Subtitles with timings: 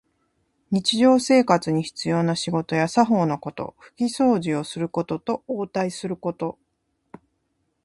[0.71, 3.75] 日常生活に必要な仕事や作法のこと。
[3.77, 6.57] ふきそうじをすることと、応対すること。